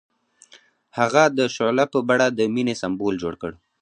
هغه 0.97 1.23
د 1.37 1.39
شعله 1.55 1.85
په 1.93 1.99
بڼه 2.07 2.27
د 2.31 2.39
مینې 2.53 2.75
سمبول 2.81 3.13
جوړ 3.23 3.33
کړ. 3.41 3.51